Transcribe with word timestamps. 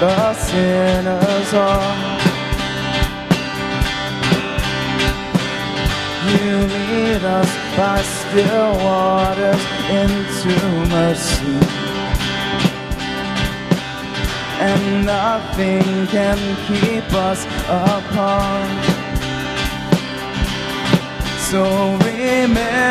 the 0.00 0.34
sinners 0.34 1.54
are. 1.54 2.18
You 6.30 6.56
lead 6.74 7.24
us 7.24 7.50
by 7.76 8.00
still 8.02 8.72
waters 8.84 9.64
into 10.00 10.54
mercy. 10.88 11.58
And 14.60 15.06
nothing 15.06 16.06
can 16.08 16.38
keep 16.66 17.12
us 17.14 17.44
apart. 17.68 19.08
So 21.50 21.64
remember. 22.04 22.87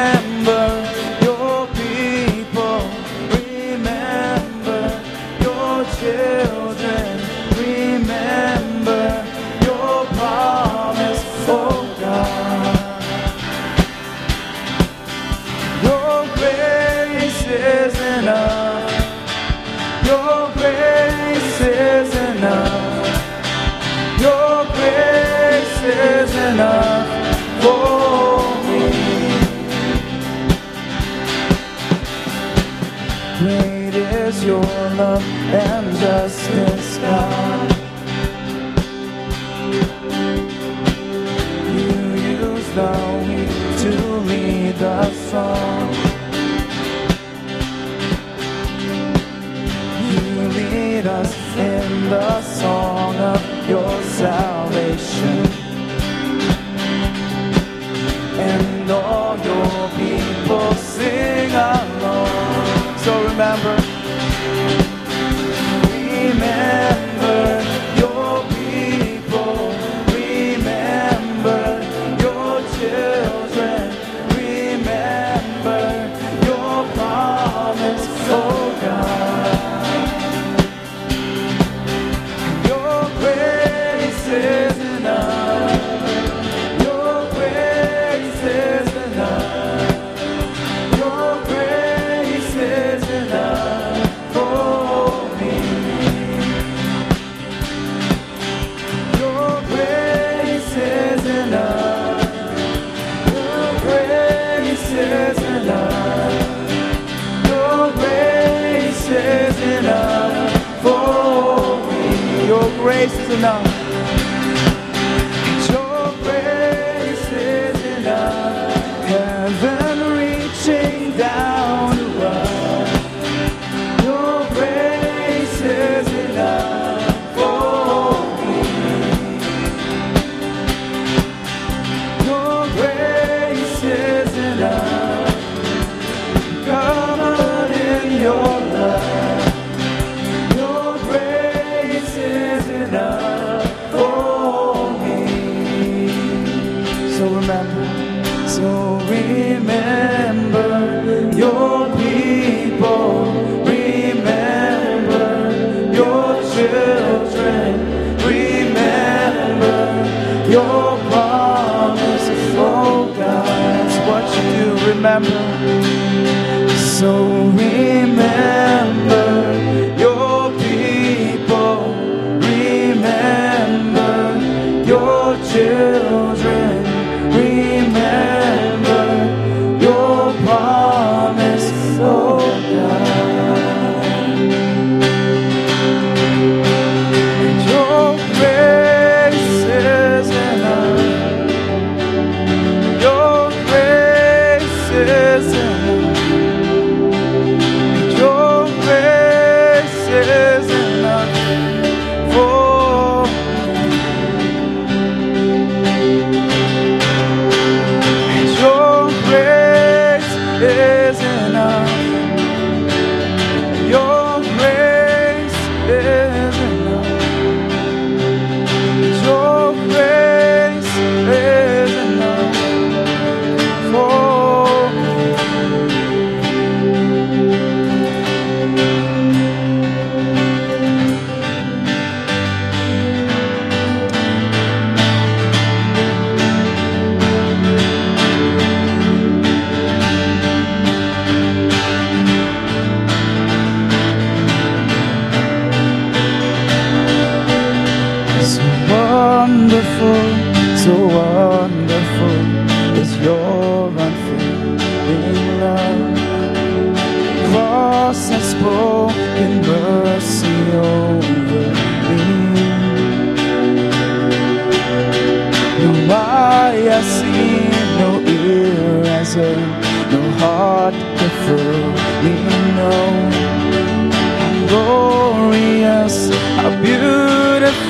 This 112.97 113.13
is 113.13 113.29
enough. 113.29 113.56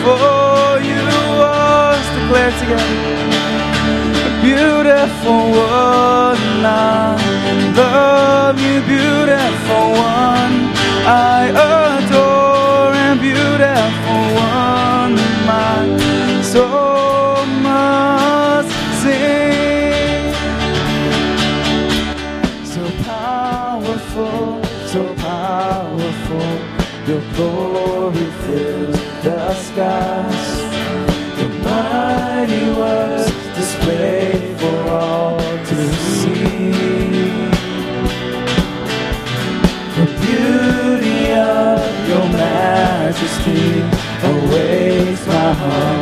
Beautiful 0.07 0.81
you 0.81 1.01
are. 1.43 1.91
Let's 1.91 2.09
declare 2.15 2.51
together 2.59 3.16
majesty 43.17 43.81
awaits 44.27 45.25
my 45.25 45.53
heart 45.53 45.96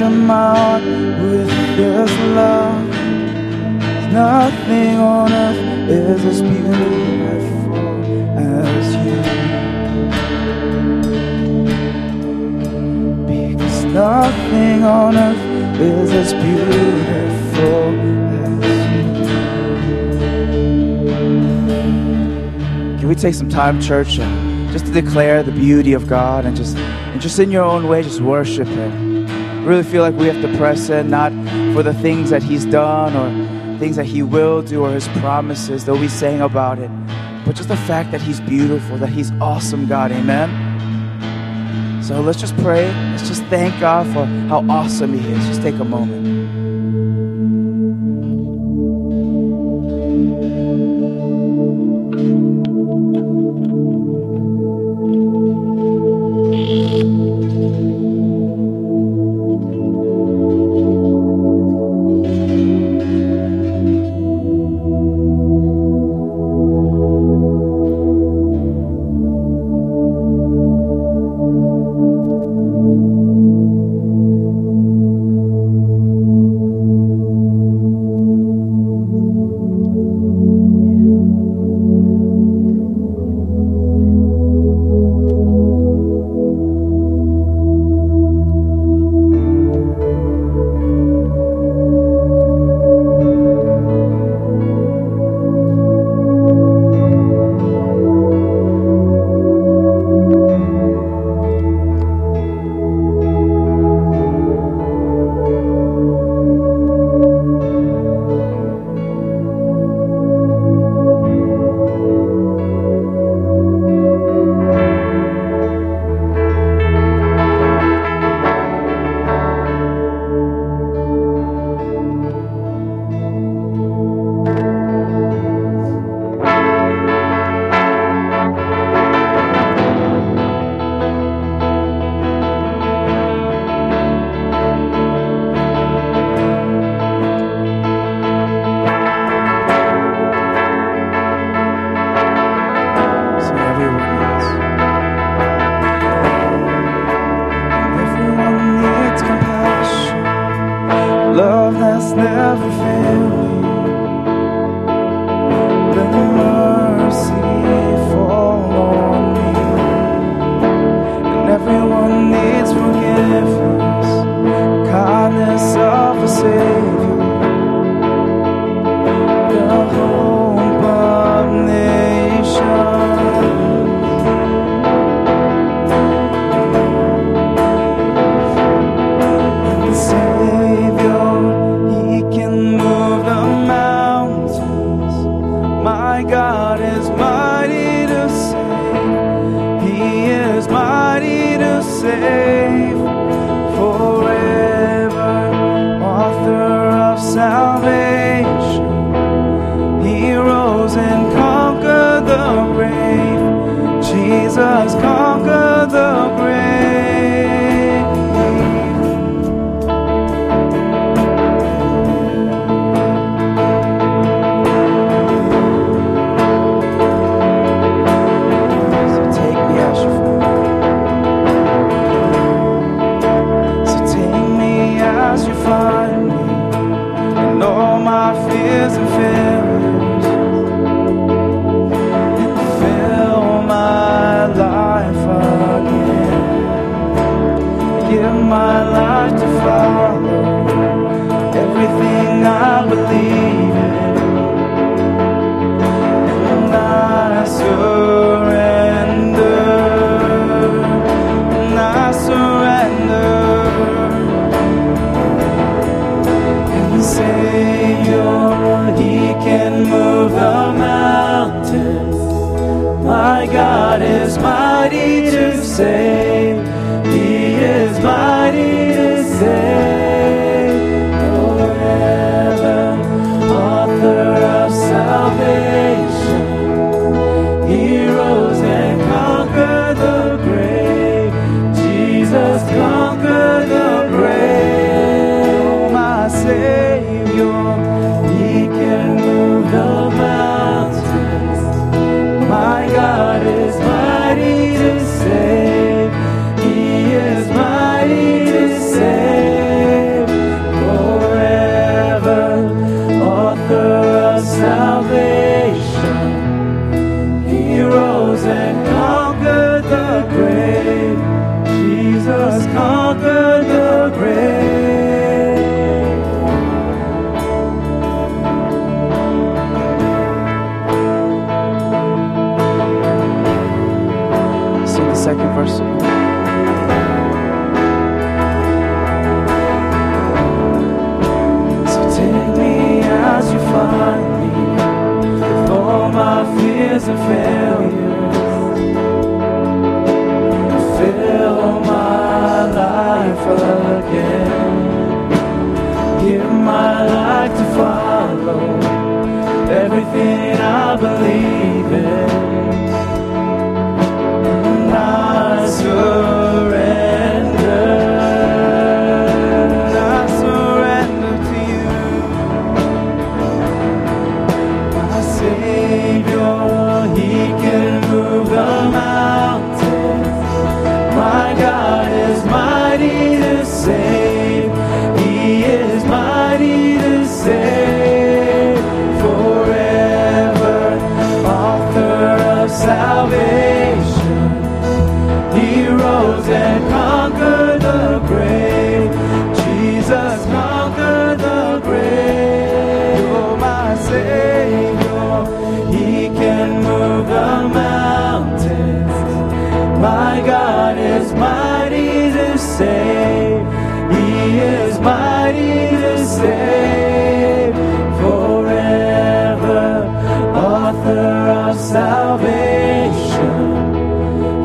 capture 0.00 0.16
my 0.16 0.80
with 1.20 1.48
this 1.76 2.10
love. 2.34 2.88
Nothing 4.12 4.96
on 4.98 5.32
earth 5.32 5.90
is 5.90 6.24
as 6.24 6.42
beautiful 6.42 7.86
as 8.38 8.94
you. 9.04 9.20
Because 13.26 13.84
nothing 13.84 14.84
on 14.84 15.16
earth 15.16 15.80
is 15.80 16.10
as 16.12 16.32
beautiful 16.32 17.84
as 18.46 18.64
you. 18.92 19.04
Can 22.98 23.08
we 23.08 23.14
take 23.14 23.34
some 23.34 23.50
time, 23.50 23.80
church, 23.82 24.16
just 24.72 24.86
to 24.86 24.92
declare 24.92 25.42
the 25.42 25.52
beauty 25.52 25.92
of 25.92 26.06
God 26.06 26.46
and 26.46 26.56
just 26.56 26.76
and 26.76 27.20
just 27.20 27.38
in 27.38 27.50
your 27.50 27.64
own 27.64 27.86
way, 27.86 28.02
just 28.02 28.22
worship 28.22 28.66
Him. 28.66 29.09
Really 29.66 29.82
feel 29.82 30.02
like 30.02 30.14
we 30.14 30.26
have 30.26 30.40
to 30.42 30.56
press 30.56 30.88
in, 30.88 31.10
not 31.10 31.32
for 31.74 31.82
the 31.82 31.94
things 31.94 32.30
that 32.30 32.42
He's 32.42 32.64
done 32.64 33.14
or 33.14 33.78
things 33.78 33.96
that 33.96 34.06
He 34.06 34.22
will 34.22 34.62
do 34.62 34.82
or 34.82 34.90
His 34.90 35.06
promises, 35.08 35.84
though 35.84 35.98
we 35.98 36.08
sang 36.08 36.40
about 36.40 36.78
it, 36.78 36.90
but 37.44 37.56
just 37.56 37.68
the 37.68 37.76
fact 37.76 38.10
that 38.10 38.20
He's 38.20 38.40
beautiful, 38.40 38.96
that 38.98 39.10
He's 39.10 39.30
awesome, 39.40 39.86
God. 39.86 40.12
Amen. 40.12 40.50
So 42.02 42.20
let's 42.20 42.40
just 42.40 42.56
pray. 42.58 42.86
Let's 43.10 43.28
just 43.28 43.44
thank 43.44 43.78
God 43.80 44.06
for 44.14 44.24
how 44.48 44.64
awesome 44.68 45.12
He 45.12 45.30
is. 45.30 45.46
Just 45.46 45.62
take 45.62 45.78
a 45.78 45.84
moment. 45.84 46.39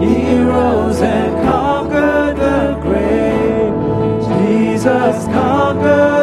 He 0.01 0.39
rose 0.39 1.01
and 1.01 1.33
conquered 1.47 2.37
the 2.37 2.77
grave. 2.81 3.73
Jesus 4.27 5.25
conquered. 5.25 6.14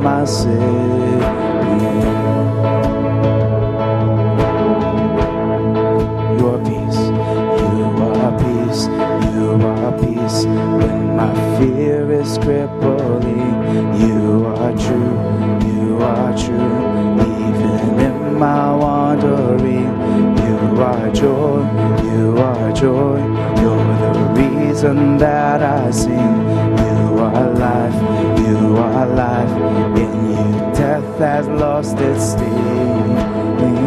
my 0.00 0.24
savior 0.24 1.60
peace 6.64 7.00
you 7.98 8.06
are 8.24 8.34
peace 8.38 8.88
you 9.34 9.66
are 9.66 9.92
peace 9.98 10.44
when 10.44 11.16
my 11.16 11.34
fear 11.58 12.10
is 12.12 12.38
crippling. 12.38 13.50
You 14.00 14.46
are 14.46 14.72
true, 14.84 15.16
you 15.68 15.98
are 16.02 16.32
true, 16.36 16.76
even 17.46 18.00
in 18.06 18.38
my 18.38 18.74
wandering. 18.76 19.92
You 20.44 20.82
are 20.82 21.10
joy, 21.10 21.60
you 22.04 22.38
are 22.38 22.72
joy, 22.72 23.18
you're 23.60 24.12
the 24.16 24.26
reason 24.40 25.18
that 25.18 25.62
I 25.62 25.90
sing. 25.90 26.34
You 26.84 27.18
are 27.18 27.50
life. 27.54 27.79
Has 31.20 31.46
lost 31.48 31.98
its 31.98 32.32
sting. 32.32 33.79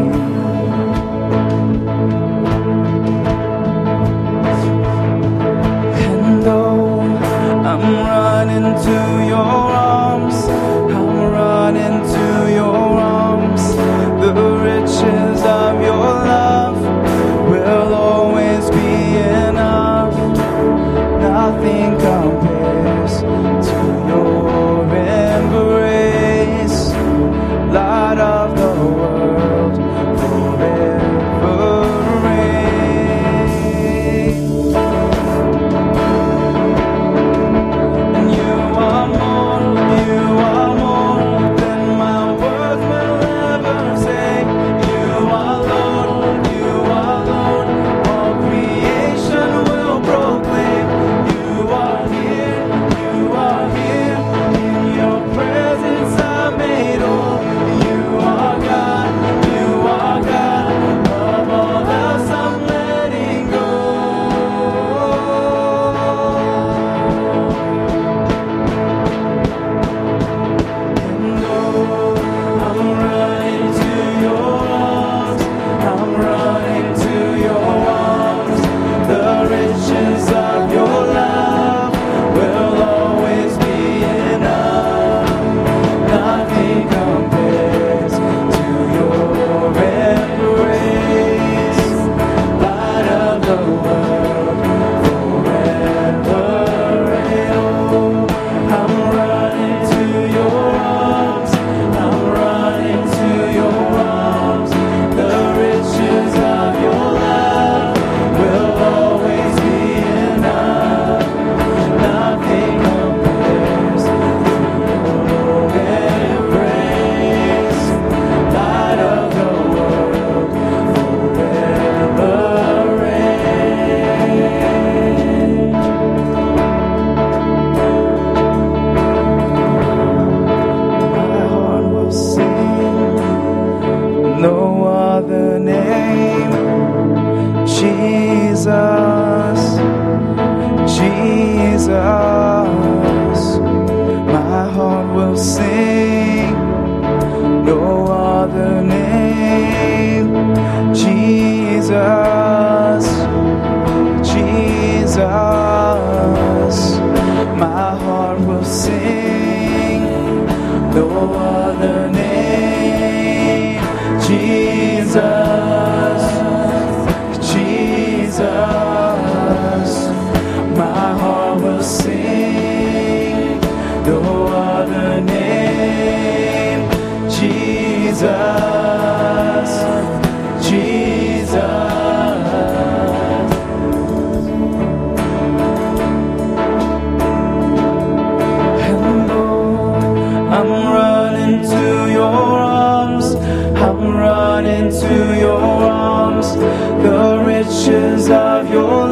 Riches 197.74 198.30
of 198.30 198.70
your 198.70 199.03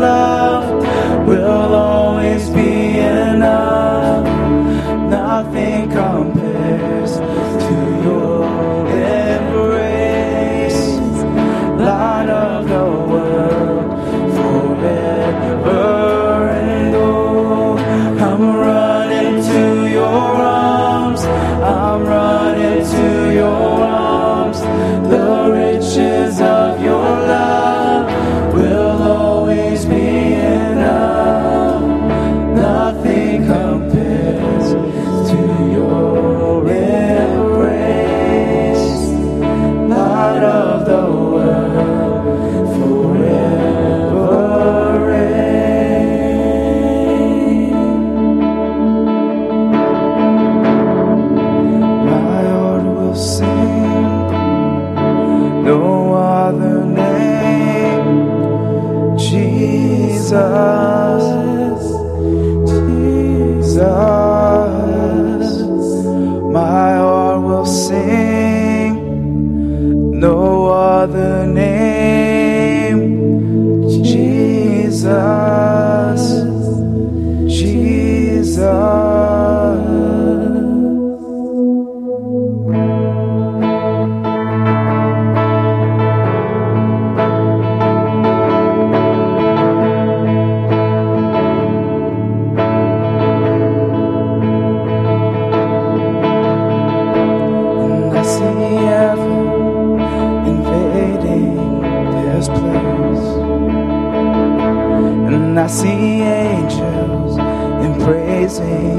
I 105.61 105.67
see 105.67 106.21
angels 106.23 107.37
and 107.37 108.01
praising 108.01 108.97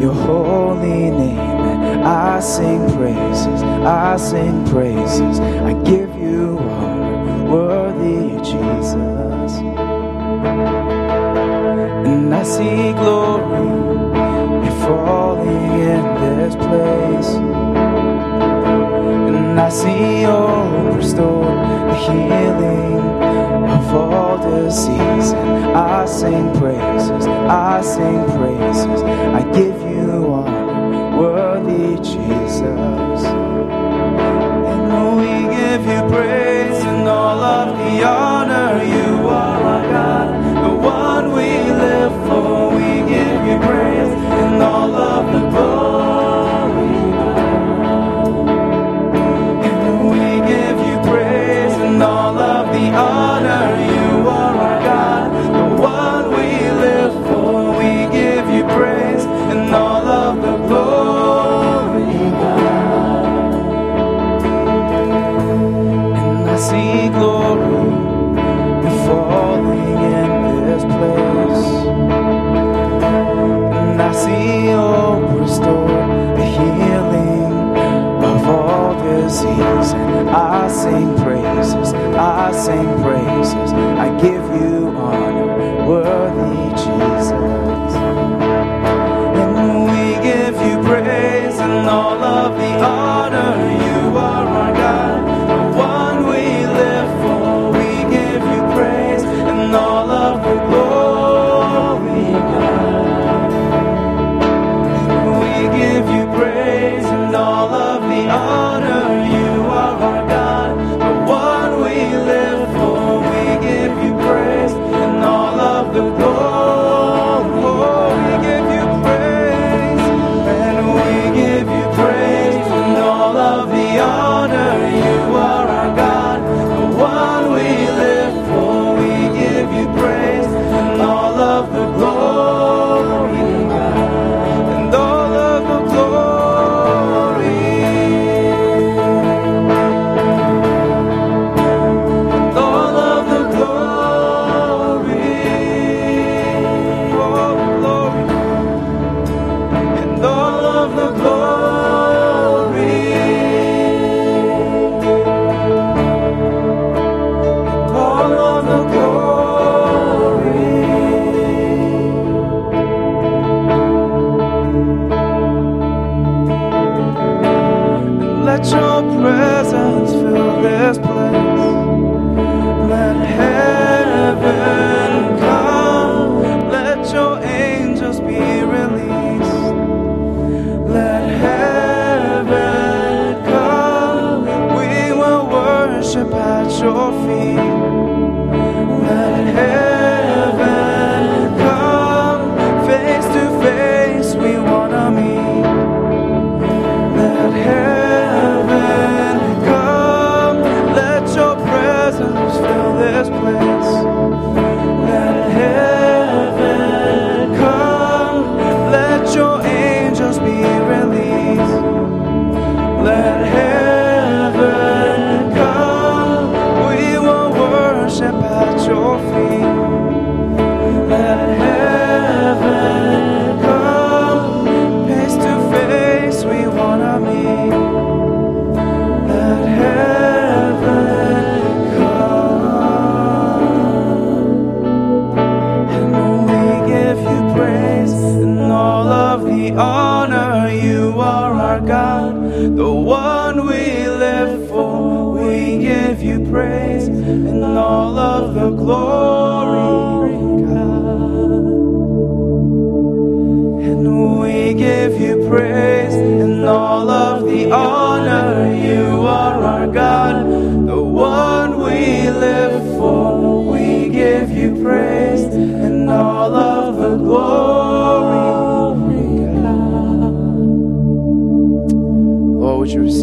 your 0.00 0.14
holy 0.14 1.10
name. 1.10 2.04
I 2.06 2.38
sing 2.38 2.88
praises, 2.96 3.60
I 3.82 4.16
sing 4.16 4.64
praises. 4.66 5.40
I 5.40 5.72
give 5.82 6.14
you 6.14 6.58
honor, 6.60 7.44
worthy 7.50 8.36
Jesus. 8.38 9.52
And 12.06 12.32
I 12.36 12.44
see 12.44 12.92
glory 12.92 13.68
falling 14.82 15.72
in 15.90 16.04
this 16.20 16.54
place. 16.54 17.34
And 19.34 19.60
I 19.60 19.68
see 19.70 20.24
all 20.24 20.70
restored, 20.94 21.58
the 21.88 21.94
healing 21.96 23.09
for 23.90 24.38
the 24.38 24.70
season. 24.70 25.48
I 25.74 26.04
sing 26.06 26.52
praises, 26.58 27.26
I 27.26 27.80
sing 27.80 28.24
praises. 28.38 29.02
I 29.02 29.42
give 29.52 29.80
you 29.82 30.32
honor, 30.32 31.20
worthy 31.20 31.96
Jesus. 31.96 33.49
praises. 83.24 83.72
I 83.72 84.08
give 84.20 84.44
you 84.60 84.88
honor. 84.96 85.29